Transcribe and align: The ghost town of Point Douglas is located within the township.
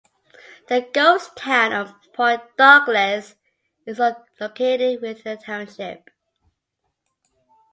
The 0.67 0.81
ghost 0.93 1.37
town 1.37 1.73
of 1.73 1.93
Point 2.13 2.41
Douglas 2.57 3.35
is 3.85 3.99
located 3.99 4.99
within 4.99 5.37
the 5.37 5.37
township. 5.37 6.09